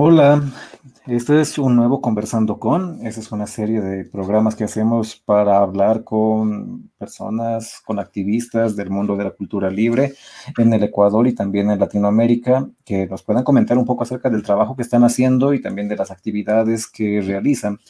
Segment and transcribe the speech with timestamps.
[0.00, 0.44] Hola,
[1.08, 3.04] este es un nuevo Conversando con.
[3.04, 8.90] Esa es una serie de programas que hacemos para hablar con personas, con activistas del
[8.90, 10.14] mundo de la cultura libre
[10.56, 14.44] en el Ecuador y también en Latinoamérica, que nos puedan comentar un poco acerca del
[14.44, 17.80] trabajo que están haciendo y también de las actividades que realizan.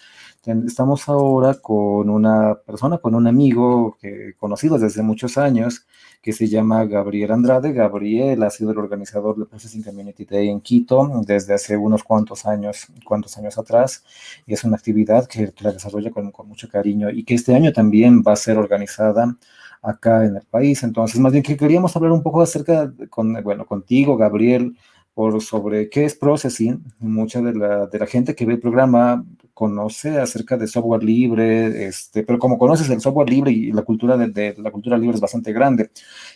[0.46, 5.84] Estamos ahora con una persona, con un amigo que conocido desde muchos años,
[6.22, 7.72] que se llama Gabriel Andrade.
[7.72, 12.46] Gabriel ha sido el organizador del Processing Community Day en Quito desde hace unos cuantos
[12.46, 14.04] años, cuantos años atrás,
[14.46, 17.72] y es una actividad que, la desarrolla con, con, mucho cariño y que este año
[17.72, 19.36] también va a ser organizada
[19.82, 20.82] acá en el país.
[20.84, 24.76] Entonces, más bien que queríamos hablar un poco acerca, con, bueno, contigo, Gabriel,
[25.18, 26.80] por sobre qué es processing.
[27.00, 31.88] Mucha de la, de la gente que ve el programa conoce acerca de software libre,
[31.88, 35.20] este, pero como conoces el software libre y la cultura de, la cultura libre es
[35.20, 35.90] bastante grande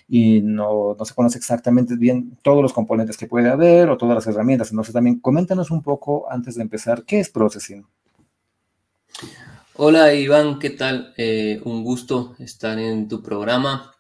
[0.09, 4.17] y no, no, se conoce exactamente bien todos los componentes que puede haber o todas
[4.17, 4.73] las herramientas.
[4.73, 7.87] Entonces también coméntanos un poco antes de empezar, ¿qué es processing?
[9.77, 11.15] Hola Iván, ¿qué tal?
[11.17, 13.95] Eh, un gusto estar en tu programa.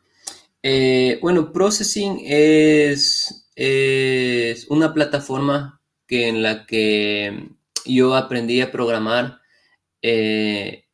[0.60, 7.50] Eh, bueno, processing es, es una plataforma que en la que
[7.84, 9.40] yo aprendí a programar
[10.02, 10.84] eh,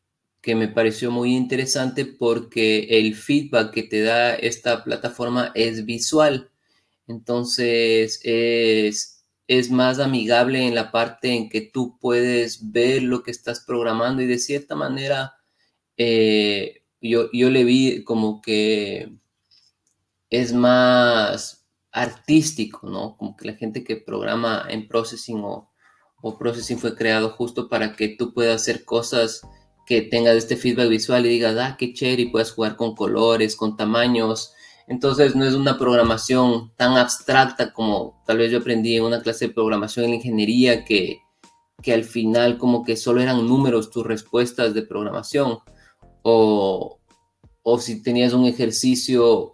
[0.41, 6.49] que me pareció muy interesante porque el feedback que te da esta plataforma es visual.
[7.07, 13.31] Entonces es, es más amigable en la parte en que tú puedes ver lo que
[13.31, 15.35] estás programando y de cierta manera
[15.97, 19.11] eh, yo, yo le vi como que
[20.29, 21.58] es más
[22.01, 23.15] artístico, ¿no?
[23.17, 25.69] Como que la gente que programa en processing o,
[26.37, 29.41] Processing fue creado justo para que tú puedas hacer cosas
[29.85, 33.55] que tengas este feedback visual y digas, ah, qué chévere, y puedas jugar con colores,
[33.55, 34.53] con tamaños.
[34.87, 39.47] Entonces no es una programación tan abstracta como tal vez yo aprendí en una clase
[39.47, 41.21] de programación en ingeniería que,
[41.81, 45.59] que al final como que solo eran números tus respuestas de programación.
[46.21, 46.99] O,
[47.63, 49.53] o si tenías un ejercicio,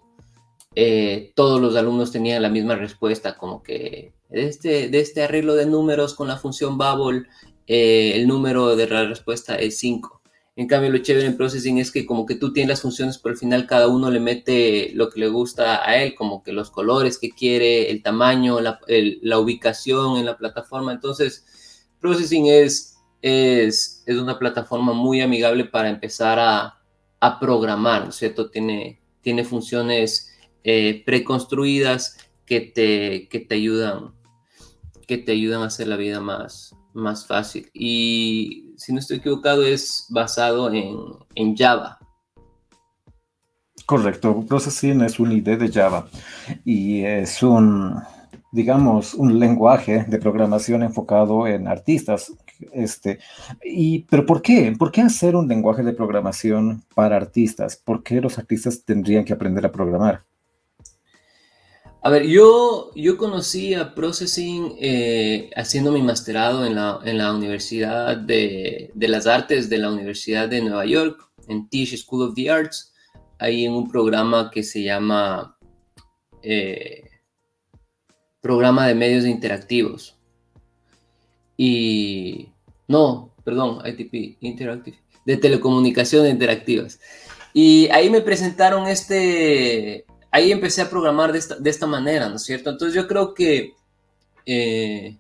[0.76, 5.56] eh, todos los alumnos tenían la misma respuesta, como que de este, de este arreglo
[5.56, 7.24] de números con la función bubble,
[7.68, 10.22] eh, el número de la respuesta es 5.
[10.58, 13.34] En cambio, lo chévere en Processing es que como que tú tienes las funciones, pero
[13.34, 16.72] al final cada uno le mete lo que le gusta a él, como que los
[16.72, 18.80] colores que quiere, el tamaño, la,
[19.40, 20.94] ubicación en la plataforma.
[20.94, 21.46] Entonces,
[22.00, 26.80] Processing es, es, es, una plataforma muy amigable para empezar a,
[27.20, 28.50] a programar, ¿no es cierto?
[28.50, 30.35] Tiene, tiene funciones
[30.68, 34.14] eh, preconstruidas que te, que te ayudan
[35.08, 37.70] que te ayudan a hacer la vida más, más fácil.
[37.74, 42.00] Y si no estoy equivocado, es basado en, Java.
[43.86, 46.08] Correcto, Processing es una idea de Java
[46.64, 48.02] y es un,
[48.52, 52.34] digamos, un lenguaje de programación enfocado en artistas.
[52.74, 53.20] Este,
[53.64, 54.74] y, pero ¿por qué?
[54.76, 57.76] ¿Por qué hacer un lenguaje de programación para artistas?
[57.76, 60.24] ¿Por qué los artistas tendrían que aprender a programar?
[62.06, 67.34] A ver, yo, yo conocí a Processing eh, haciendo mi masterado en la, en la
[67.34, 72.36] Universidad de, de, las Artes de la Universidad de Nueva York, en Tisch School of
[72.36, 72.94] the Arts,
[73.40, 75.58] ahí en un programa que se llama
[76.44, 77.10] eh,
[78.40, 80.16] Programa de Medios Interactivos.
[81.58, 82.50] Y,
[82.88, 87.00] no, perdón, ITP, Interactive, de Telecomunicaciones Interactivas.
[87.52, 92.70] Y ahí me presentaron este, ahí empecé a programar de esta, manera, ¿no es cierto?
[92.70, 93.74] Entonces yo creo que
[94.46, 95.18] eh,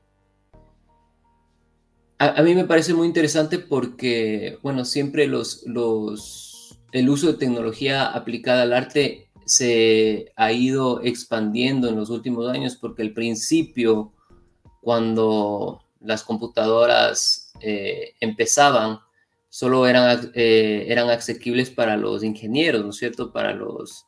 [2.17, 8.07] a, mí me parece muy interesante porque, bueno, siempre los, los, el uso de tecnología
[8.07, 14.11] aplicada al arte se ha ido expandiendo en los últimos años porque al principio,
[14.81, 18.99] cuando las computadoras eh, empezaban,
[19.47, 21.07] solo eran, eh, eran
[21.73, 23.31] para los ingenieros, ¿no es cierto?
[23.31, 24.07] Para los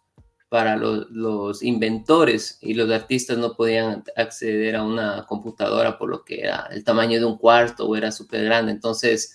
[0.50, 6.40] para los, inventores y los artistas no podían acceder a una computadora por lo que
[6.42, 8.72] era el tamaño de un cuarto o era súper grande.
[8.72, 9.34] Entonces,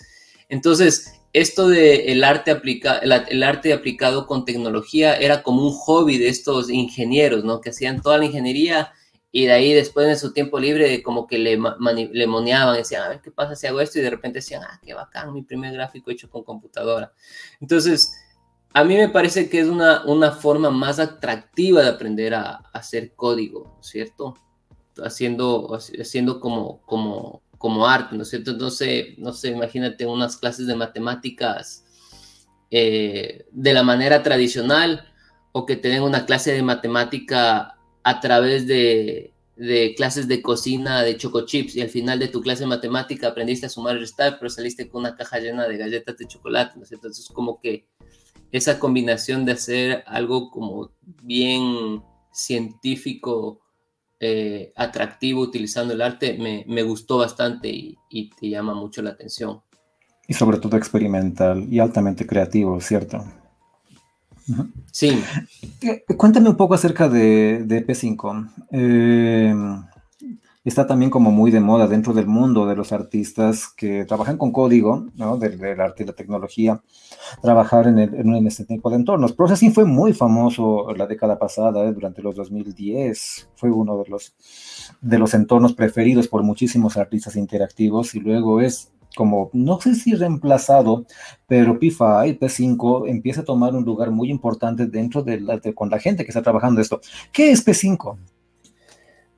[0.49, 6.19] entonces, esto de el arte, aplica, el, arte aplicado con tecnología era como un hobby
[6.19, 7.61] de estos ingenieros, ¿no?
[7.61, 8.93] Que hacían toda la ingeniería
[9.31, 11.59] y de ahí después en su tiempo libre como que le,
[12.13, 14.79] le moneaban, decían, a ver qué pasa si hago esto y de repente decían, ah,
[14.85, 17.13] qué bacán, mi primer gráfico hecho con computadora.
[17.61, 18.13] Entonces,
[18.75, 23.15] a mí me parece que es una, una forma más atractiva de aprender a, hacer
[23.15, 24.37] código, ¿cierto?
[25.03, 28.53] Haciendo, haciendo como, como, como arte, ¿no es cierto?
[28.53, 31.85] Entonces, no sé, imagínate unas clases de matemáticas
[32.71, 35.13] eh, de la manera tradicional
[35.53, 41.03] o que te den una clase de matemática a través de, de clases de cocina
[41.03, 44.01] de choco chips y al final de tu clase de matemática aprendiste a sumar y
[44.01, 46.85] restar, pero saliste con una caja llena de galletas de chocolate, ¿no?
[46.91, 47.87] Entonces, como que
[48.53, 50.91] esa combinación de hacer algo como
[51.23, 52.03] bien
[52.33, 53.61] científico,
[54.21, 59.63] eh, atractivo utilizando el arte, me, gustó bastante y, te llama mucho la atención.
[60.29, 63.25] Y sobre todo experimental y altamente creativo, ¿cierto?
[64.93, 65.21] Sí.
[65.81, 68.51] Eh, cuéntame un poco acerca de, de P5.
[68.71, 69.55] Eh,
[70.65, 74.53] está también como muy de moda dentro del mundo de los artistas que trabajan con
[74.53, 75.37] código, ¿no?
[75.37, 76.81] Del, arte y la tecnología,
[77.41, 79.33] trabajar en, en, este tipo de entornos.
[79.33, 81.93] Processing fue muy famoso la década pasada, ¿eh?
[81.93, 84.35] durante los 2010, fue uno de los,
[85.01, 90.15] de los entornos preferidos por muchísimos artistas interactivos y luego es como, no sé si
[90.15, 91.05] reemplazado,
[91.47, 95.99] pero P5, P5 empieza a tomar un lugar muy importante dentro de, la, con la
[95.99, 97.01] gente que está trabajando esto.
[97.31, 98.17] ¿Qué es P5?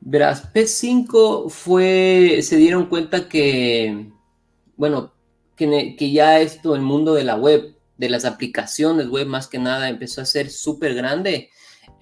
[0.07, 4.11] Verás, P5 fue, se dieron cuenta que,
[4.77, 5.15] bueno,
[5.57, 9.89] que, ya esto, el mundo de la web, de las aplicaciones web más que nada,
[9.89, 11.49] empezó a ser súper grande.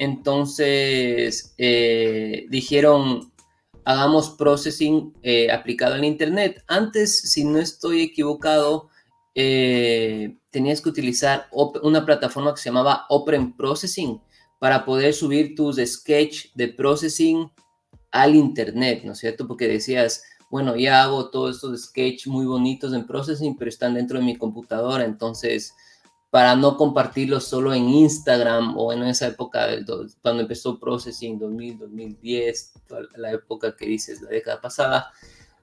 [0.00, 3.32] Entonces eh, dijeron,
[3.84, 6.64] hagamos processing eh, aplicado al Internet.
[6.66, 8.88] Antes, si no estoy equivocado,
[9.36, 14.20] eh, tenías que utilizar una plataforma que se llamaba Open Processing
[14.58, 17.48] para poder subir tus sketch de processing
[18.12, 19.48] al Internet, ¿no es cierto?
[19.48, 24.18] Porque decías, bueno, ya hago todos estos sketch muy bonitos en processing, pero están dentro
[24.18, 25.74] de mi computadora, entonces
[26.32, 29.66] para no compartirlo solo en Instagram o en esa época
[30.22, 32.72] cuando empezó Processing 2000, 2010,
[33.16, 35.12] la época que dices, la década pasada,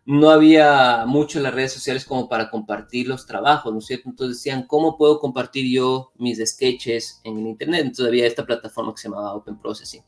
[0.05, 4.09] no había mucho en las redes sociales como para compartir los trabajos, ¿no es cierto?
[4.09, 7.81] Entonces decían, ¿cómo puedo compartir yo mis sketches en el Internet?
[7.81, 10.03] Entonces había esta plataforma que se llamaba Open Processing.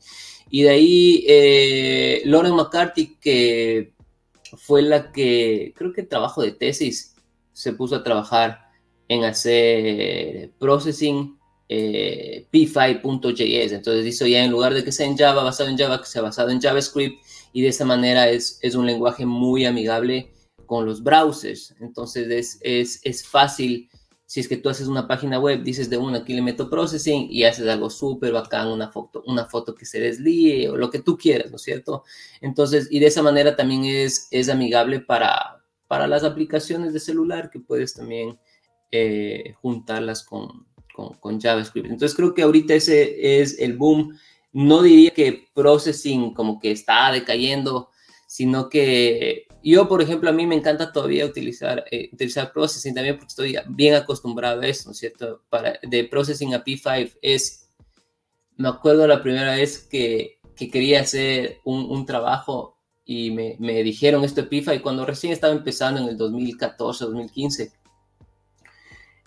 [0.54, 3.94] Y de ahí eh, Lauren McCarthy, que
[4.58, 7.14] fue la que, creo que trabajo de tesis,
[7.54, 8.66] se puso a trabajar
[9.08, 11.38] en hacer processing
[11.70, 13.72] eh, p5.js.
[13.72, 16.20] Entonces hizo ya en lugar de que sea en Java, basado en Java, que sea
[16.20, 20.34] basado en JavaScript y de esa manera es, es un lenguaje muy amigable
[20.66, 21.74] con los browsers.
[21.80, 23.88] Entonces es, es, es fácil.
[24.32, 27.26] Si es que tú haces una página web, dices de una, aquí le meto processing
[27.30, 31.00] y haces algo súper bacán, una foto, una foto que se deslíe o lo que
[31.00, 32.04] tú quieras, ¿no es cierto?
[32.40, 37.50] Entonces, y de esa manera también es, es amigable para, para las aplicaciones de celular
[37.50, 38.38] que puedes también
[38.90, 40.66] eh, juntarlas con,
[41.20, 41.90] con, JavaScript.
[41.90, 44.18] Entonces creo que ahorita ese es el boom.
[44.50, 47.90] No diría que processing como que está decayendo,
[48.32, 53.16] sino que yo, por ejemplo, a mí me encanta todavía utilizar, eh, utilizar processing también
[53.16, 55.42] porque estoy bien acostumbrado a eso, ¿no es cierto?
[55.50, 57.68] Para, de processing a P5 es,
[58.56, 63.82] me acuerdo la primera vez que, que quería hacer un, un trabajo y me, me,
[63.82, 67.70] dijeron esto de P5 cuando recién estaba empezando en el 2014, 2015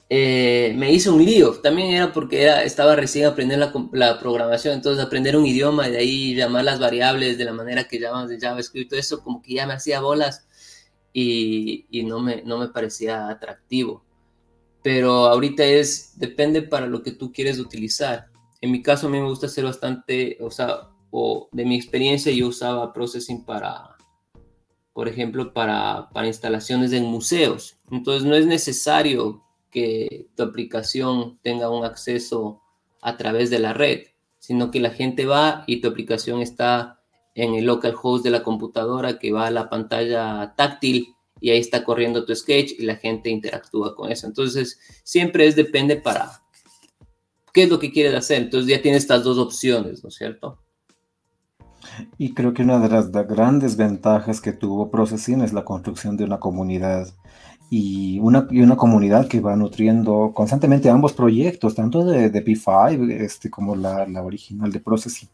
[0.10, 1.60] eh, me hice un lío.
[1.62, 5.98] También era porque era, estaba recién aprendiendo la, programación, entonces aprender un idioma y de
[5.98, 9.56] ahí llamar las variables de la manera que llaman de JavaScript, todo eso como que
[9.56, 10.48] ya me hacía bolas
[11.14, 14.04] y, y, no, me, no me parecía atractivo.
[14.84, 18.28] Pero ahorita es, depende para lo que tú quieres utilizar.
[18.62, 22.32] En mi caso a mí me gusta hacer bastante, o sea, o de mi experiencia
[22.32, 23.96] yo usaba Processing para,
[24.94, 27.80] por ejemplo, para, para instalaciones en museos.
[27.90, 29.45] Entonces no es necesario
[29.76, 32.62] que tu aplicación tenga un acceso
[33.02, 34.04] a través de la red,
[34.40, 37.02] sino que la gente va y tu aplicación está
[37.34, 41.84] en el localhost de la computadora que va a la pantalla táctil y ahí está
[41.84, 44.28] corriendo tu sketch y la gente interactúa con eso.
[44.28, 46.42] Entonces, siempre es depende para
[47.52, 48.44] qué es lo que quieres hacer.
[48.44, 50.58] Entonces ya tienes estas dos opciones, ¿no es cierto?
[52.18, 56.24] Y creo que una de las grandes ventajas que tuvo Processing es la construcción de
[56.24, 57.10] una comunidad
[57.70, 63.12] y una, y una comunidad que va nutriendo constantemente ambos proyectos, tanto de, de P5
[63.12, 65.30] este, como la, la, original de Processing.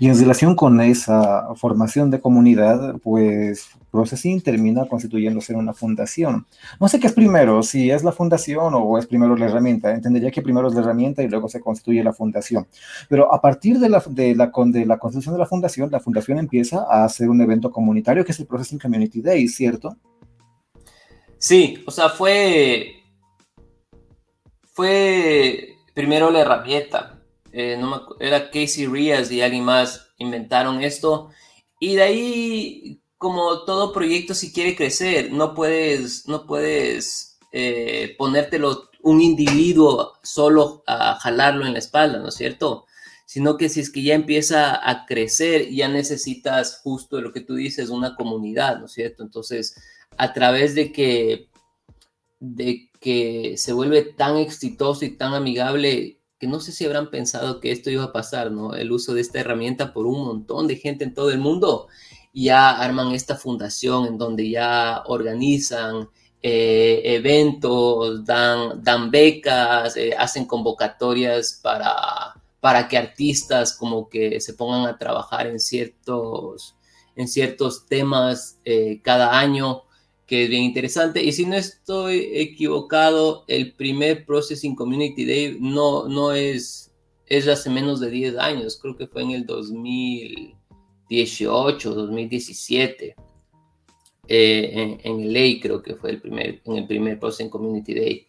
[0.00, 6.46] Y en relación con esa formación de comunidad, pues Processing termina constituyéndose en una fundación.
[6.80, 9.94] No sé qué es primero, si es la fundación o es primero la herramienta.
[9.94, 12.66] Entendería que primero es la herramienta y luego se constituye la fundación.
[13.08, 16.38] Pero a partir de la, de la, de la constitución de la fundación, la fundación
[16.38, 19.96] empieza a hacer un evento comunitario que es el Processing Community Day, ¿cierto?
[21.38, 23.02] Sí, o sea, fue.
[24.72, 27.22] Fue primero la herramienta.
[27.52, 27.80] Eh,
[28.20, 31.30] era Casey Rias y alguien más inventaron esto.
[31.80, 38.90] Y de ahí, como todo proyecto, si quiere crecer, no puedes, no puedes eh, ponértelo
[39.02, 42.86] un individuo solo a jalarlo en la espalda, ¿no es cierto?
[43.26, 47.56] Sino que si es que ya empieza a crecer, ya necesitas justo lo que tú
[47.56, 49.24] dices, una comunidad, ¿no es cierto?
[49.24, 49.76] Entonces,
[50.16, 51.50] a través de que,
[52.38, 57.60] de que se vuelve tan exitoso y tan amigable, que no sé si habrán pensado
[57.60, 58.74] que esto iba a pasar, ¿no?
[58.74, 61.88] El uso de esta herramienta por un montón de gente en todo el mundo,
[62.32, 66.08] ya arman esta fundación en donde ya organizan
[66.42, 72.34] eh, eventos, dan, dan becas, eh, hacen convocatorias para,
[72.66, 76.74] para que artistas como que se pongan a trabajar en ciertos,
[77.14, 79.84] en ciertos temas eh, cada año,
[80.26, 81.22] que es bien interesante.
[81.22, 86.92] Y si no estoy equivocado, el primer Processing Community Day no, no es,
[87.26, 93.14] es hace menos de 10 años, creo que fue en el 2018, 2017.
[94.26, 98.26] Eh, en, el ley creo que fue el primer, en el primer Processing Community Day.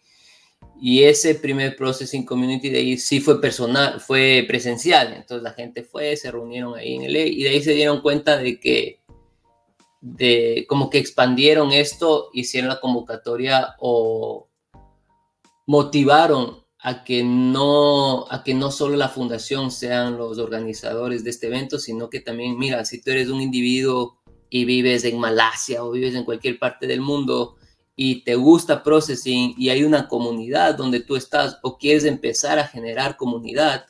[0.80, 5.12] Y ese primer Processing Community Day sí fue personal, fue presencial.
[5.12, 8.00] Entonces la gente fue, se reunieron ahí en el ley y de ahí se dieron
[8.00, 9.00] cuenta de que,
[10.00, 14.48] de como que expandieron esto, hicieron la convocatoria o
[15.66, 21.48] motivaron a que no a que no solo la fundación sean los organizadores de este
[21.48, 24.18] evento, sino que también mira, si tú eres un individuo
[24.48, 27.56] y vives en Malasia o vives en cualquier parte del mundo
[28.00, 32.68] y te gusta processing y hay una comunidad donde tú estás o quieres empezar a
[32.68, 33.86] generar comunidad,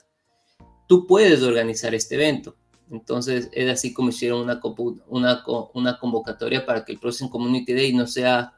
[0.86, 2.56] tú puedes organizar este evento.
[2.90, 4.62] Entonces es así como hicieron una,
[5.08, 8.54] una, una convocatoria para que el Processing Community Day no sea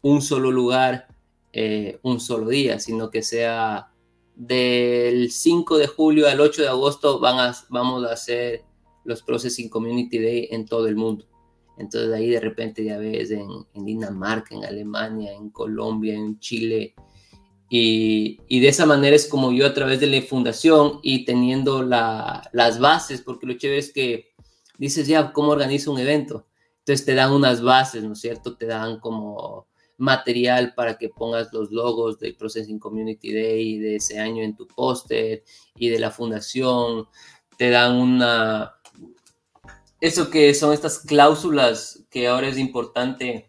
[0.00, 1.06] un solo lugar,
[1.52, 3.92] eh, un solo día, sino que sea
[4.34, 8.64] del 5 de julio al 8 de agosto van vamos a hacer
[9.04, 11.26] los Processing Community Day en todo el mundo.
[11.78, 16.94] Entonces ahí de repente ya ves en, Dinamarca, en Alemania, en Colombia, en Chile.
[17.68, 22.78] Y, de esa manera es como yo a través de la fundación y teniendo las
[22.78, 24.34] bases, porque lo chévere es que
[24.78, 26.46] dices ya, ¿cómo organizo un evento?
[26.78, 28.56] Entonces te dan unas bases, ¿no es cierto?
[28.56, 29.66] Te dan como
[29.96, 34.66] material para que pongas los logos del Processing Community Day de ese año en tu
[34.66, 35.44] póster
[35.76, 37.06] y de la fundación.
[37.56, 38.74] Te dan una,
[40.00, 43.48] eso que son estas cláusulas que ahora es importante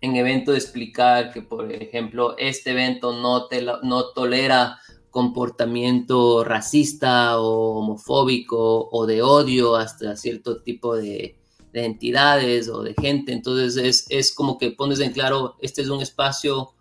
[0.00, 4.78] en evento de explicar que, por ejemplo, este evento no, te, no tolera
[5.10, 11.38] comportamiento racista o homofóbico o de odio hasta cierto tipo de,
[11.72, 13.32] entidades o de gente.
[13.32, 16.74] Entonces es, es, como que pones en claro, este es un espacio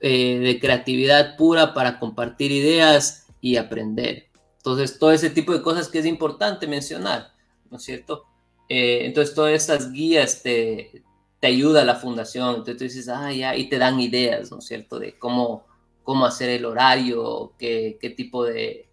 [0.00, 4.31] eh, de creatividad pura para compartir ideas y aprender.
[4.64, 7.32] Entonces, todo ese tipo de cosas que es importante mencionar,
[7.68, 8.26] ¿no es cierto?
[8.68, 11.02] Eh, entonces, todas esas guías te,
[11.40, 12.50] te ayuda a la fundación.
[12.50, 15.00] Entonces, tú dices, ah, ya, y te dan ideas, ¿no es cierto?
[15.00, 15.64] De cómo,
[16.04, 18.88] cómo hacer el horario, qué, qué tipo de,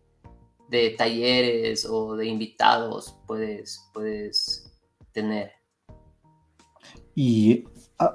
[0.69, 4.73] de talleres o de invitados puedes, puedes
[5.11, 5.51] tener.
[7.13, 7.65] Y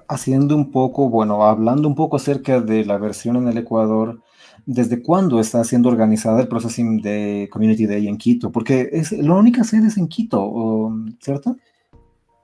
[0.09, 4.21] haciendo un poco, bueno, hablando un poco acerca de la versión en el Ecuador,
[4.67, 8.51] ¿Desde cuándo está siendo organizada el Processing de Community Day en Quito?
[8.51, 10.91] Porque es, la única sede es en Quito,
[11.21, 11.57] ¿cierto?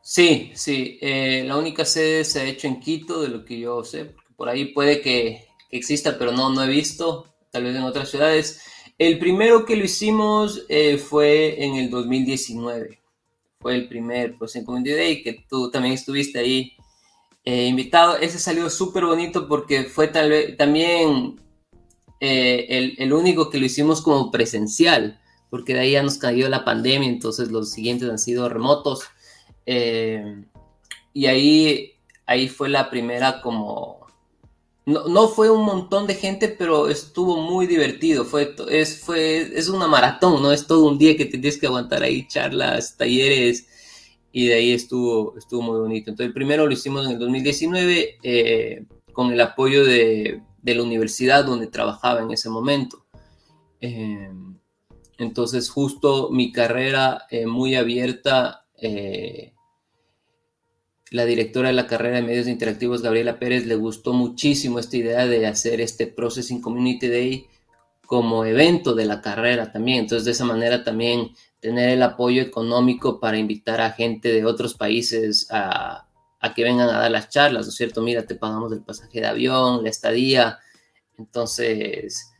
[0.02, 0.98] Sí, sí.
[1.00, 4.14] Eh, la única sede se ha hecho en Quito, de lo que yo sé.
[4.36, 7.26] Por ahí puede que, exista, pero no, no he visto.
[7.50, 8.60] Tal vez en otras ciudades.
[8.98, 13.00] El primero que lo hicimos eh, fue en el 2019.
[13.60, 16.72] Fue el primer Processing Community Day, que tú también estuviste ahí
[17.44, 18.16] eh, invitado.
[18.18, 21.40] Ese salió súper bonito porque fue tal vez también
[22.20, 26.64] eh, el, único que lo hicimos como presencial, porque de ahí ya nos cayó la
[26.64, 29.04] pandemia, entonces los siguientes han sido remotos.
[29.66, 30.44] Eh,
[31.14, 31.92] y ahí,
[32.26, 34.00] ahí fue la primera como...
[34.86, 38.24] No, no, fue un montón de gente, pero estuvo muy divertido.
[38.24, 40.52] Fue, es, fue, es una maratón, ¿no?
[40.52, 43.66] Es todo un día que tienes que aguantar ahí charlas, talleres,
[44.32, 46.10] y de ahí estuvo, estuvo muy bonito.
[46.10, 50.82] Entonces, el primero lo hicimos en el 2019 eh, con el apoyo de de la
[50.82, 53.04] universidad donde trabajaba en ese momento.
[53.80, 54.30] Eh,
[55.18, 59.52] entonces, justo mi carrera eh, muy abierta, eh,
[61.10, 65.26] la directora de la carrera de medios interactivos, Gabriela Pérez, le gustó muchísimo esta idea
[65.26, 67.46] de hacer este Processing Community Day
[68.06, 70.00] como evento de la carrera también.
[70.00, 74.74] Entonces, de esa manera también tener el apoyo económico para invitar a gente de otros
[74.74, 76.06] países a,
[76.40, 78.02] a que vengan a dar las charlas, ¿no es cierto?
[78.02, 80.58] Mira, te pagamos el pasaje de avión, la estadía.
[81.18, 82.32] Entonces,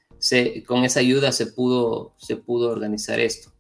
[0.67, 3.53] con esa ayuda se pudo, se pudo organizar esto.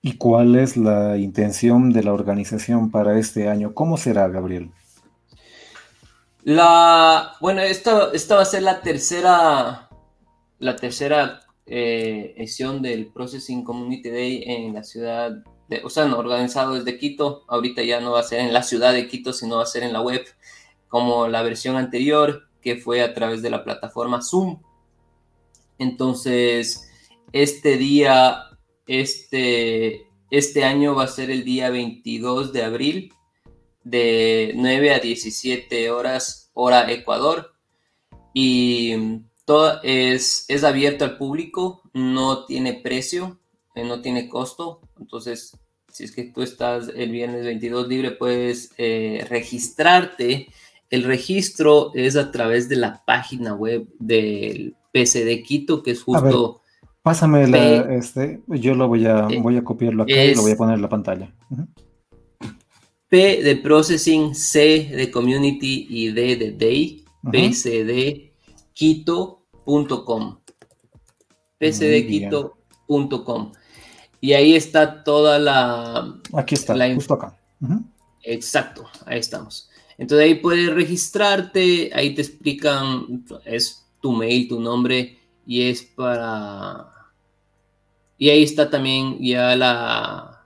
[0.00, 3.72] ¿Y cuál es la intención de la organización para este año?
[3.72, 4.70] ¿Cómo será, Gabriel?
[6.42, 9.88] La, bueno, esta, esta va a ser la tercera,
[10.58, 16.18] la tercera eh, edición del Processing Community Day en la ciudad, de, o sea, no,
[16.18, 17.44] organizado desde Quito.
[17.48, 19.82] Ahorita ya no va a ser en la ciudad de Quito, sino va a ser
[19.82, 20.24] en la web,
[20.88, 24.60] como la versión anterior, que fue a través de la plataforma Zoom.
[25.78, 26.88] Entonces,
[27.32, 28.44] este día,
[28.86, 33.14] este, este año va a ser el día 22 de abril,
[33.84, 37.52] de 9 a 17 horas, hora Ecuador.
[38.34, 43.38] Y todo es, es abierto al público, no tiene precio,
[43.74, 44.80] eh, no tiene costo.
[44.98, 50.48] Entonces, si es que tú estás el viernes 22 libre, puedes eh, registrarte.
[50.90, 56.60] El registro es a través de la página web del PCD Quito, que es justo...
[57.02, 60.52] pásame la, este, yo lo voy a, eh, voy a copiarlo acá y lo voy
[60.52, 61.32] a poner en la pantalla.
[63.08, 68.32] P de Processing, C de Community y D de Day, PCD
[68.72, 70.38] pcdquito.com.
[71.58, 73.52] pcdquito.com.
[74.22, 76.14] Y ahí está toda la...
[76.32, 77.36] Aquí está, justo acá.
[78.22, 79.68] Exacto, ahí estamos.
[79.98, 86.88] Entonces ahí puedes registrarte, ahí te explican, es tu mail, tu nombre, y es para...
[88.16, 90.44] Y ahí está también ya la,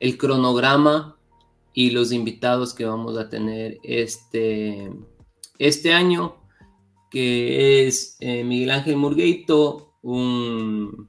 [0.00, 1.16] el cronograma
[1.72, 4.90] y los invitados que vamos a tener este,
[5.60, 6.38] este año
[7.08, 11.08] que es eh, Miguel Ángel Murgueito, un,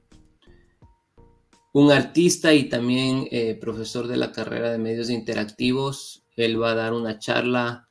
[1.78, 6.24] un artista y también eh, profesor de la carrera de medios interactivos.
[6.36, 7.88] Él va a dar una charla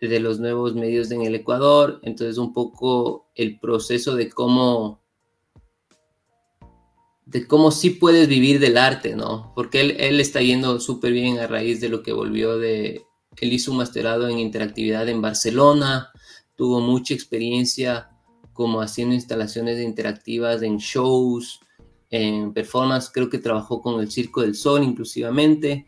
[0.00, 5.00] de los nuevos medios en el Ecuador, entonces un poco el proceso de cómo
[7.26, 9.52] de cómo sí puedes vivir del arte, ¿no?
[9.54, 13.04] Porque él, él está yendo súper bien a raíz de lo que volvió de...
[13.36, 16.10] Él hizo un masterado en interactividad en Barcelona,
[16.56, 18.10] tuvo mucha experiencia
[18.54, 21.60] como haciendo instalaciones interactivas en shows,
[22.10, 25.86] en performance, creo que trabajó con el Circo del Sol inclusivamente,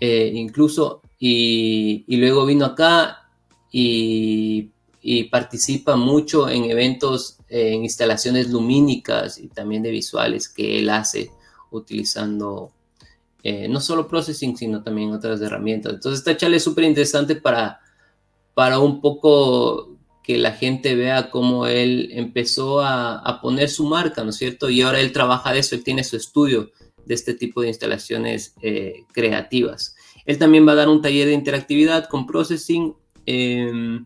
[0.00, 3.28] eh, incluso, y, luego vino acá
[3.70, 4.70] y,
[5.30, 11.30] participa mucho en eventos, en instalaciones lumínicas y también de visuales que él hace
[11.70, 12.72] utilizando
[13.42, 15.94] eh, no solo processing, sino también otras herramientas.
[15.94, 17.80] Entonces esta charla es súper interesante para,
[18.52, 19.97] para un poco
[20.28, 24.68] que la gente vea cómo él empezó a, poner su marca, ¿no es cierto?
[24.68, 26.70] Y ahora él trabaja de eso, él tiene su estudio
[27.06, 29.96] de este tipo de instalaciones eh, creativas.
[30.26, 32.94] Él también va a dar un taller de interactividad con processing.
[33.24, 34.04] Em,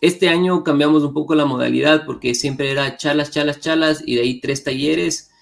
[0.00, 4.20] este año cambiamos un poco la modalidad porque siempre era charlas, charlas, charlas y de
[4.20, 5.32] ahí tres talleres.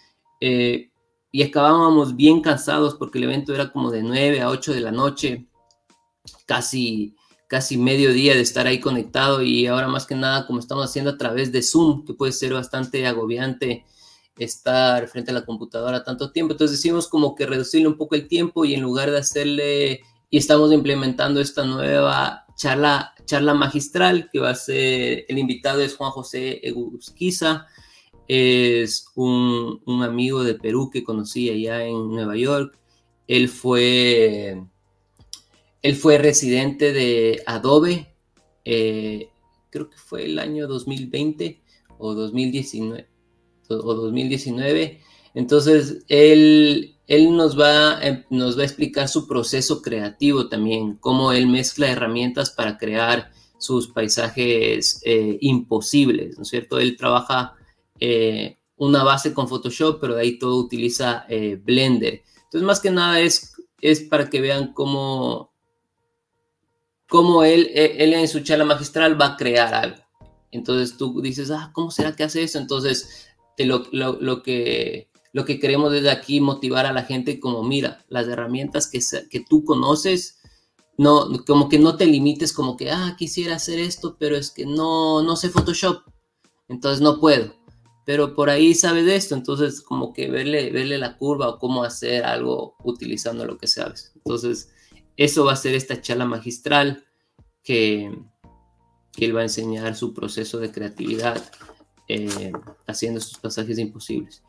[0.40, 0.88] Eh,
[1.32, 4.90] y acabábamos bien cansados porque el evento era como de 9 a 8 de la
[4.90, 5.48] noche,
[6.46, 7.14] casi
[7.48, 11.12] casi medio día de estar ahí conectado y ahora más que nada como estamos haciendo
[11.12, 13.84] a través de Zoom, que puede ser bastante agobiante
[14.38, 16.52] estar frente a la computadora tanto tiempo.
[16.52, 20.38] Entonces decimos como que reducirle un poco el tiempo y en lugar de hacerle, y
[20.38, 26.10] estamos implementando esta nueva charla, charla magistral que va a ser, el invitado es Juan
[26.10, 27.66] José Egusquiza,
[28.26, 32.78] es un, un amigo de Perú que conocí allá en Nueva York.
[33.26, 34.62] Él fue
[35.84, 38.16] él fue residente de Adobe,
[38.64, 39.28] eh,
[39.68, 41.60] creo que fue el año 2020
[41.98, 43.06] o 2019.
[43.68, 45.02] O 2019.
[45.34, 51.32] Entonces, él, él nos, va, em, nos va a explicar su proceso creativo también, cómo
[51.32, 56.78] él mezcla herramientas para crear sus paisajes eh, imposibles, ¿no es cierto?
[56.78, 57.56] Él trabaja
[58.00, 61.26] eh, una base con Photoshop, pero de ahí todo utiliza
[61.62, 62.22] Blender.
[62.44, 65.53] Entonces, más que nada es, es para que vean cómo
[67.14, 70.02] cómo él, e, él en su charla magistral va a crear algo.
[70.50, 72.58] Entonces tú dices, ah, ¿cómo será que hace eso?
[72.58, 78.04] Entonces, lo, lo, que, lo que queremos desde aquí motivar a la gente como, mira,
[78.08, 78.98] las herramientas que,
[79.30, 80.40] que tú conoces,
[80.98, 84.66] no, como que no te limites como que, ah, quisiera hacer esto, pero es que
[84.66, 86.02] no, no sé Photoshop,
[86.66, 87.54] entonces no puedo.
[88.04, 91.84] Pero por ahí sabes de esto, entonces como que verle, verle la curva o cómo
[91.84, 94.10] hacer algo utilizando lo que sabes.
[94.16, 94.70] Entonces,
[95.16, 97.03] eso va a ser esta charla magistral
[97.64, 98.12] que,
[99.16, 101.42] él va a enseñar su proceso de creatividad
[102.08, 102.52] eh,
[102.86, 104.42] haciendo estos pasajes imposibles.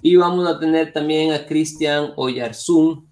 [0.00, 3.06] Y vamos a tener también a Cristian Oyarzún.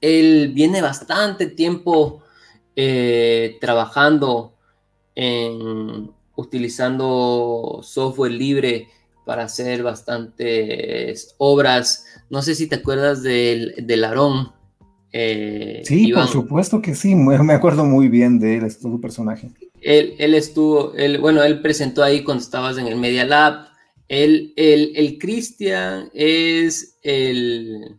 [0.00, 2.22] Él viene bastante tiempo
[2.76, 4.54] eh, trabajando
[5.14, 8.88] en utilizando software libre
[9.24, 12.06] para hacer bastantes obras.
[12.30, 14.52] No sé si te acuerdas del, del Aarón,
[15.16, 19.48] eh, sí, por supuesto que sí, me acuerdo muy bien de él, es todo personaje.
[19.80, 23.68] Él, él estuvo, él, bueno, él presentó ahí cuando estabas en el Media Lab,
[24.08, 27.96] El, el, Cristian es el,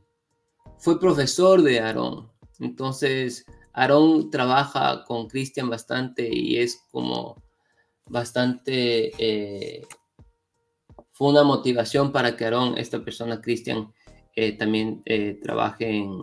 [0.78, 2.32] fue profesor de Aarón.
[2.60, 7.42] Entonces, Aarón trabaja con Cristian bastante y es como
[8.08, 9.88] bastante, eh,
[11.14, 13.94] fue una motivación para que Aarón, esta persona, Cristian,
[14.36, 15.02] eh, también
[15.42, 16.22] trabaje en,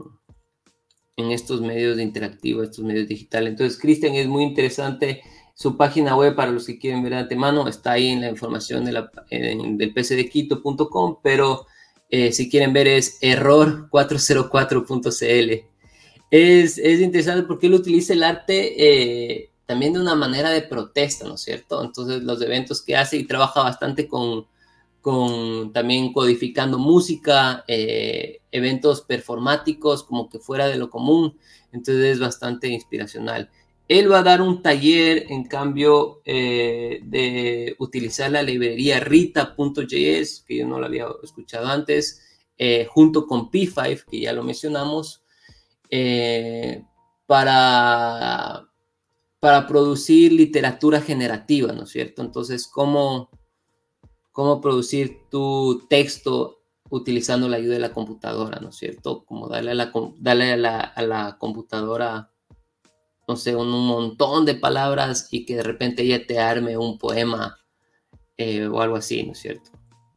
[1.16, 3.50] en estos medios de interactivo, estos medios digitales.
[3.50, 5.22] Entonces, Cristian es muy interesante.
[5.54, 8.84] Su página web, para los que quieren ver de antemano, está ahí en la información
[8.84, 11.66] de la, del pcdequito.com, pero
[12.10, 15.66] si quieren ver es error404.cl.
[16.30, 21.36] Es, es, interesante porque él utiliza el arte también de una manera de protesta, ¿no
[21.36, 21.82] es cierto?
[21.82, 24.46] Entonces los eventos que hace y trabaja bastante con,
[25.02, 31.36] con también codificando música, eh, eventos performáticos como que fuera de lo común,
[31.72, 33.50] entonces es bastante inspiracional.
[33.88, 40.56] Él va a dar un taller, en cambio, eh, de utilizar la librería rita.js, que
[40.56, 42.22] yo no lo había escuchado antes,
[42.56, 45.22] eh, junto con P5, que ya lo mencionamos,
[47.26, 48.66] para
[49.42, 52.22] para producir literatura generativa, ¿no es cierto?
[52.22, 53.28] Entonces, ¿cómo,
[54.32, 56.58] cómo producir tu texto
[56.90, 59.24] utilizando la ayuda de la computadora, ¿no es cierto?
[59.24, 62.30] Como darle a la, darle a la, computadora,
[63.28, 67.58] no sé, un, montón de palabras y que de repente ella te arme un poema
[68.36, 69.70] eh, o algo así, ¿no es cierto?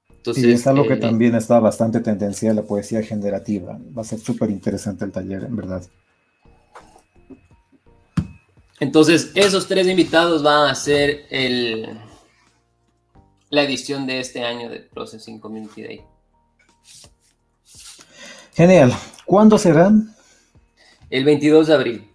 [0.09, 3.79] Entonces, sí, es algo que eh, también está bastante tendencial la poesía generativa.
[3.95, 5.83] Va a ser súper interesante el taller, en verdad.
[8.79, 11.87] Entonces, esos tres invitados van a ser el,
[13.55, 16.01] la edición de este año de Processing Community Day.
[18.53, 18.91] Genial.
[19.25, 20.13] ¿Cuándo serán?
[21.09, 22.11] El 22 de abril.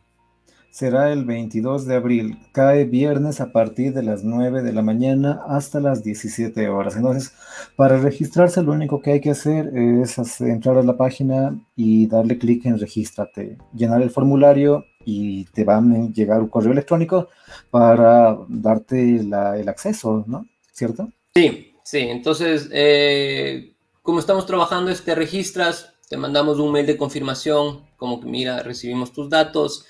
[0.71, 2.39] Será el 22 de abril.
[2.53, 6.97] Cae viernes a partir de las 9 de la mañana hasta las 17 horas.
[6.97, 7.33] Entonces,
[7.75, 12.39] para registrarse, lo único que hay que hacer es entrar a la página y darle
[12.39, 17.29] clic en Regístrate, llenar el formulario y te va a llegar un correo electrónico
[17.71, 20.47] para darte el acceso, ¿no?
[20.73, 21.11] ¿Cierto?
[21.41, 21.99] Sí, sí.
[22.01, 23.73] Entonces, eh,
[24.03, 29.15] como estamos trabajando, te registras, te mandamos un mail de confirmación, como que mira, recibimos
[29.15, 29.87] tus datos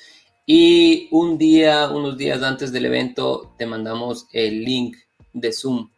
[0.46, 4.96] y un día, unos días antes del evento, te mandamos el link
[5.32, 5.90] de Zoom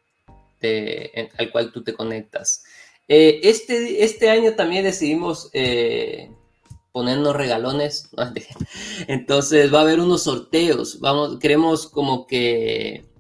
[1.39, 2.65] al cual tú te conectas.
[3.07, 6.31] Eh, este, este año también decidimos eh,
[6.93, 8.09] ponernos regalones.
[9.07, 10.99] Entonces va a haber unos sorteos.
[11.01, 13.12] Vamos, queremos como que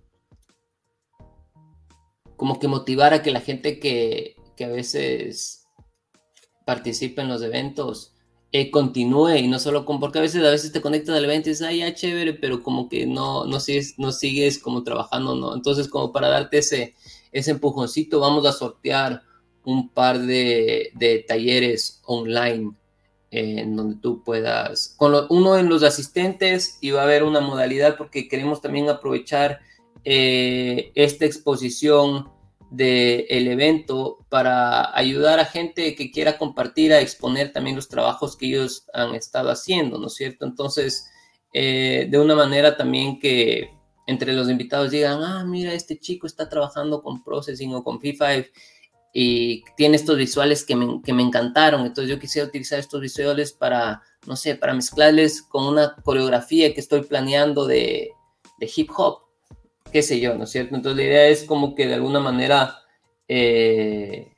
[2.42, 5.68] como que motivar a que la gente que, a veces
[6.66, 8.14] participe en los eventos
[8.50, 11.48] eh, continúe y no solo con, porque a veces a veces te conectas al evento
[11.48, 15.37] y dices, ay, ya chévere, pero como que no, no, sigues, no sigues como trabajando,
[15.37, 15.55] ¿no?
[15.55, 16.96] Entonces, como para darte ese,
[17.31, 19.22] ese empujoncito, vamos a sortear
[19.64, 22.72] un par de, de talleres online
[23.31, 27.96] en donde tú puedas, con uno en los asistentes y va a haber una modalidad
[27.96, 29.61] porque queremos también aprovechar
[30.05, 32.28] eh, esta exposición
[32.73, 38.47] del evento para ayudar a gente que quiera compartir, a exponer también los trabajos que
[38.47, 40.47] ellos han estado haciendo, ¿no es cierto?
[40.47, 41.07] Entonces,
[41.53, 43.69] eh, de una manera también que
[44.07, 48.51] entre los invitados digan, ah, mira, este chico está trabajando con Processing o con P5
[49.13, 51.83] y tiene estos visuales que me, que me, encantaron.
[51.83, 56.81] Entonces yo quisiera utilizar estos visuales para, no sé, para mezclarles con una coreografía que
[56.81, 58.13] estoy planeando de,
[58.59, 59.25] de hip hop,
[59.92, 60.74] qué sé yo, ¿no es cierto?
[60.74, 62.78] Entonces la idea es como que de alguna manera
[63.28, 64.33] eh,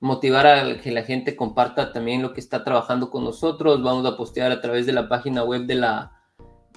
[0.00, 3.82] motivar a que la gente comparta también lo que está trabajando con nosotros.
[3.82, 6.12] Vamos a postear a través de la página web de la,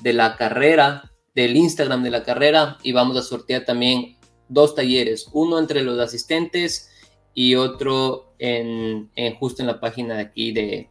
[0.02, 4.18] de la carrera, del Instagram de la carrera y vamos a sortear también
[4.50, 6.92] dos talleres, uno entre los asistentes
[7.34, 10.90] y otro en, justo en la página de aquí de,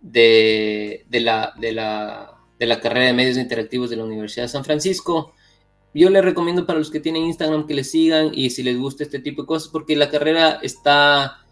[0.00, 4.64] de, la, de, la, de la carrera de medios interactivos de la Universidad de San
[4.64, 5.34] Francisco.
[5.94, 9.02] Yo les recomiendo para los que tienen Instagram que les sigan y si les gusta
[9.02, 11.42] este tipo de cosas, porque la carrera está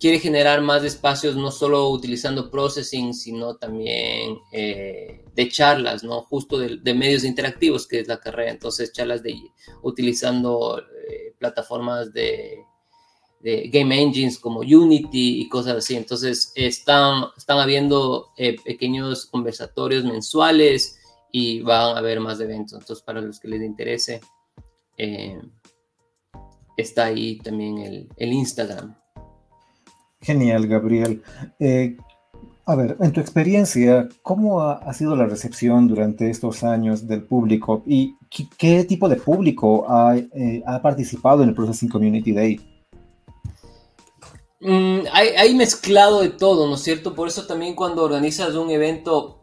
[0.00, 6.22] quiere generar más espacios, no solo utilizando processing, sino también eh, de charlas, ¿no?
[6.22, 8.50] Justo de, medios interactivos, que es la carrera.
[8.50, 9.36] Entonces, charlas de
[9.82, 12.64] utilizando eh, plataformas de,
[13.42, 15.96] game engines como Unity y cosas así.
[15.96, 20.99] Entonces, están, están habiendo eh, pequeños conversatorios mensuales
[21.32, 22.80] y van a haber más eventos.
[22.80, 24.20] Entonces, para los que les interese,
[26.76, 28.94] está ahí también el, el Instagram.
[30.20, 31.22] Genial, Gabriel.
[31.58, 31.96] Eh,
[32.66, 37.82] a ver, en tu experiencia, ¿cómo ha, sido la recepción durante estos años del público?
[37.86, 38.16] Y
[38.58, 42.60] ¿qué, tipo de público ha, eh, ha, participado en el Processing Community Day?
[44.60, 47.14] Mm, hay, hay, mezclado de todo, ¿no es cierto?
[47.14, 49.39] Por eso también cuando organizas un evento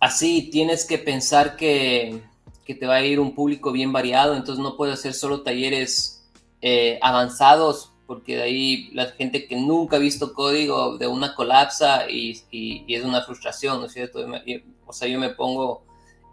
[0.00, 2.22] así, tienes que pensar que,
[2.64, 6.28] que te va a ir un público bien variado, entonces no puedes hacer solo talleres
[6.60, 12.08] eh, avanzados, porque de ahí la gente que nunca ha visto código de una colapsa
[12.08, 14.20] y, y, es una frustración, ¿no es cierto?
[14.86, 15.84] O sea, yo me pongo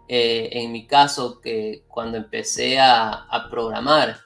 [0.08, 4.18] eh, en mi caso que cuando empecé a, a programar,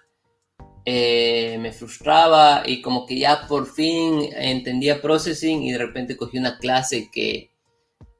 [0.90, 6.38] eh, me frustraba y como que ya por fin entendía processing y de repente cogí
[6.38, 7.50] una clase que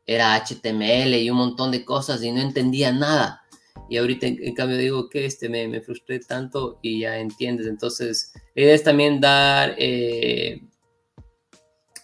[0.09, 3.43] era HTML y un montón de cosas y no entendía nada.
[3.91, 7.67] Y ahorita en, cambio digo que este me, me, frustré tanto y ya entiendes.
[7.67, 10.63] Entonces, es también dar eh,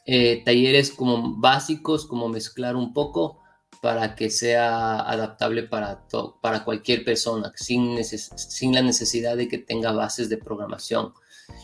[0.07, 3.41] eh, talleres como básicos, como mezclar un poco
[3.81, 6.07] para que sea adaptable para,
[6.43, 11.15] para cualquier persona, sin, sin la necesidad de que tenga bases de programación.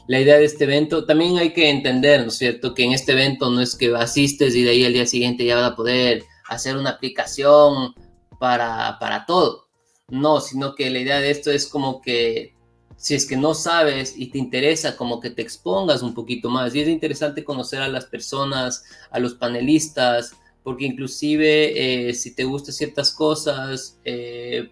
[0.07, 3.12] La idea de este evento, también hay que entender, ¿no es cierto?, que en este
[3.12, 6.25] evento no es que asistes y de ahí al día siguiente ya vas a poder
[6.49, 7.95] hacer una aplicación
[8.38, 9.69] para, para todo.
[10.09, 12.55] No, sino que la idea de esto es como que
[12.97, 16.75] si es que no sabes y te interesa, como que te expongas un poquito más.
[16.75, 22.45] Y es interesante conocer a las personas, a los panelistas, porque inclusive eh, si te
[22.45, 24.71] gustan ciertas cosas, eh,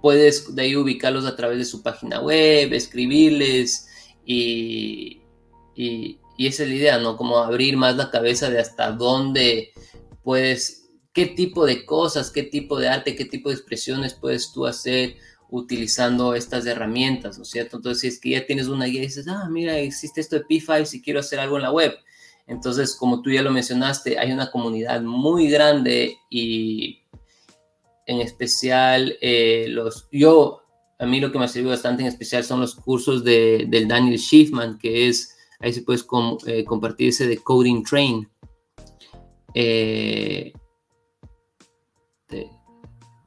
[0.00, 3.86] puedes de ahí ubicarlos a través de su página web, escribirles
[4.24, 5.22] y,
[5.74, 7.16] y, y, esa es la idea, ¿no?
[7.16, 9.72] Como abrir más la cabeza de hasta dónde
[10.22, 14.66] puedes, qué tipo de cosas, qué tipo de arte, qué tipo de expresiones puedes tú
[14.66, 15.16] hacer
[15.50, 17.76] utilizando estas herramientas, ¿no es cierto?
[17.76, 20.46] Entonces, si es que ya tienes una guía y dices, ah, mira, existe esto de
[20.46, 21.94] P5 si quiero hacer algo en la web
[22.46, 27.02] entonces, como tú ya lo mencionaste, hay una comunidad muy grande y
[28.06, 30.61] en especial eh, los, yo,
[31.02, 33.88] a mí lo que me ha servido bastante en especial son los cursos de, del
[33.88, 36.00] Daniel Schiffman, que es, ahí se puede
[36.46, 38.28] eh, compartirse de Coding Train.
[39.52, 40.52] Eh,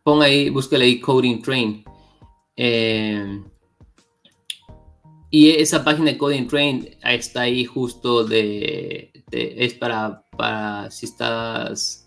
[0.03, 1.83] pon ahí, búscale ahí Coding Train.
[2.55, 3.43] Eh,
[5.29, 12.04] y esa página de Coding Train está ahí justo de, es para, para si estás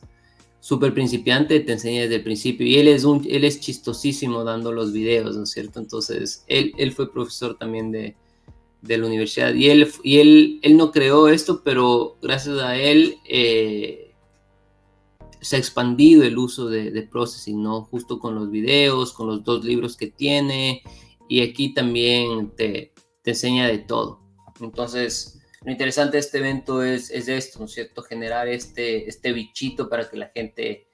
[0.68, 2.66] súper principiante, te enseña desde el principio.
[2.66, 5.80] Y él es, un, él es chistosísimo dando los videos, ¿no es cierto?
[5.80, 8.16] Entonces, él, él fue profesor también de,
[8.82, 9.54] de la universidad.
[9.54, 14.12] Y, él, y él, él no creó esto, pero gracias a él eh,
[15.40, 17.84] se ha expandido el uso de, de Processing, ¿no?
[17.84, 20.82] Justo con los videos, con los dos libros que tiene.
[21.30, 24.20] Y aquí también te, te enseña de todo.
[24.60, 28.02] Entonces, lo interesante de este evento es, es esto, ¿no es cierto?
[28.02, 30.86] Generar este, este bichito para que la gente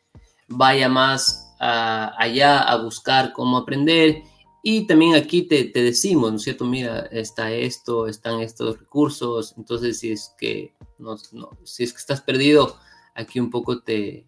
[0.49, 4.23] vaya más allá a buscar cómo aprender.
[4.63, 6.65] Y también aquí te, te, decimos, ¿no es cierto?
[6.65, 9.55] Mira, está esto, están estos recursos.
[9.59, 11.17] Entonces, si es que, no,
[11.65, 12.79] si es que estás perdido,
[13.15, 14.27] aquí un poco te,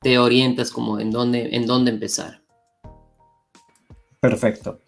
[0.00, 2.45] te orientas como en dónde, en dónde empezar.
[4.30, 4.80] Perfecto.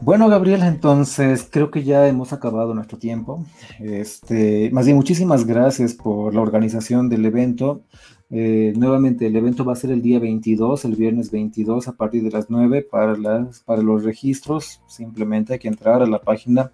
[0.00, 3.44] Bueno, Gabriel, entonces creo que ya hemos acabado nuestro tiempo.
[3.80, 7.82] Este, más bien, muchísimas gracias por la organización del evento.
[8.30, 12.22] Eh, nuevamente, el evento va a ser el día 22, el viernes 22, a partir
[12.22, 14.80] de las 9 para, las, para los registros.
[14.86, 16.70] Simplemente hay que entrar a la página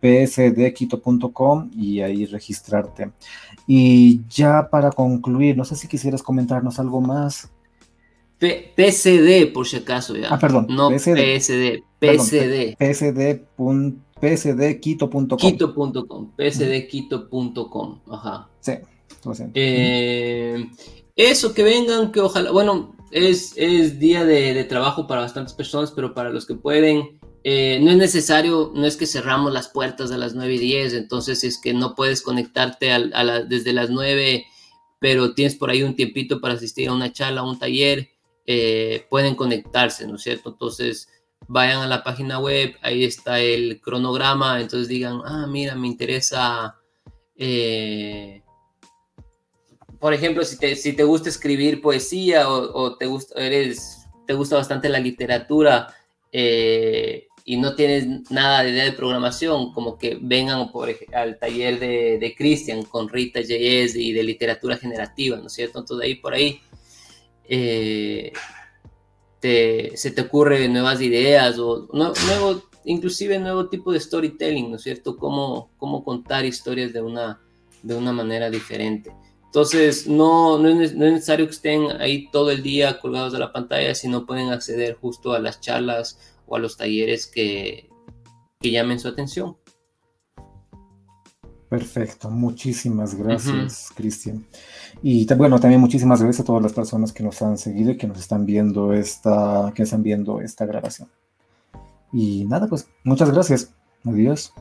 [0.00, 3.10] psdquito.com y ahí registrarte.
[3.66, 7.50] Y ya para concluir, no sé si quisieras comentarnos algo más.
[8.40, 10.28] PCD, por si acaso, ya.
[10.30, 10.66] Ah, perdón.
[10.70, 12.76] No PSD, PSD.
[12.80, 13.44] PSD.
[14.20, 15.36] PSDquito.com.
[15.36, 18.48] Quito.com, psdquito.com, ajá.
[18.60, 18.72] Sí,
[19.54, 20.68] eh,
[21.16, 26.14] eso, que vengan, que ojalá, bueno, es, es día de, trabajo para bastantes personas, pero
[26.14, 30.18] para los que pueden, eh, no es necesario, no es que cerramos las puertas a
[30.18, 33.00] las 9 y 10, entonces es que no puedes conectarte a,
[33.44, 34.44] desde las 9,
[34.98, 38.10] pero tienes por ahí un tiempito para asistir a una charla, a un taller,
[38.52, 40.50] eh, pueden conectarse, ¿no es cierto?
[40.50, 41.08] Entonces,
[41.46, 46.76] vayan a la página web, ahí está el cronograma, entonces digan, ah, mira, me interesa,
[47.36, 48.42] eh,
[50.00, 54.56] por ejemplo, si te, si te gusta escribir poesía o, te, gusta, eres, te gusta
[54.56, 55.94] bastante la literatura
[56.32, 60.68] eh, y no tienes nada de idea de programación, como que vengan
[61.12, 63.96] al taller de, de Christian con Rita J.S.
[63.96, 65.78] y de literatura generativa, ¿no es cierto?
[65.78, 66.60] Entonces ahí por ahí
[67.50, 68.32] eh,
[69.40, 75.16] se te ocurre nuevas ideas o nuevo, inclusive nuevo tipo de storytelling, ¿no es cierto?
[75.16, 77.40] Cómo, cómo contar historias de una,
[77.82, 79.12] de una manera diferente.
[79.46, 83.96] Entonces, no, no, es, necesario que estén ahí todo el día colgados de la pantalla,
[83.96, 87.88] sino pueden acceder justo a las charlas o a los talleres que,
[88.60, 89.56] que llamen su atención.
[91.70, 94.44] Perfecto, muchísimas gracias, Cristian.
[95.04, 98.08] Y bueno, también muchísimas gracias a todas las personas que nos han seguido y que
[98.08, 101.08] nos están viendo esta, que están viendo esta grabación.
[102.12, 103.72] Y nada, pues, muchas gracias.
[104.04, 104.52] Adiós.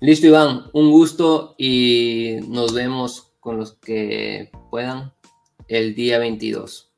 [0.00, 5.12] Listo, Iván, un gusto y nos vemos con los que puedan
[5.68, 6.91] el día 22.